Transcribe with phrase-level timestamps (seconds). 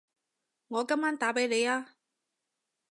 [0.69, 1.89] 我今晚打畀你吖